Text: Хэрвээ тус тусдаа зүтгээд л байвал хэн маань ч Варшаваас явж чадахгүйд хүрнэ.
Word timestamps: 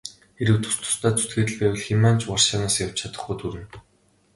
Хэрвээ 0.37 0.59
тус 0.63 0.75
тусдаа 0.81 1.13
зүтгээд 1.17 1.49
л 1.51 1.57
байвал 1.59 1.83
хэн 1.85 1.99
маань 2.03 2.19
ч 2.21 2.23
Варшаваас 2.27 2.75
явж 2.85 2.95
чадахгүйд 2.99 3.39
хүрнэ. 3.41 3.65